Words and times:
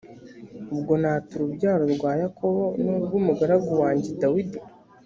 ubwo 0.73 0.93
nata 1.01 1.31
n 1.35 1.37
urubyaro 1.39 1.85
rwa 1.95 2.11
yakobo 2.21 2.63
n 2.81 2.85
urw 2.95 3.11
umugaragu 3.19 3.71
wanjye 3.81 4.09
dawidi 4.21 4.59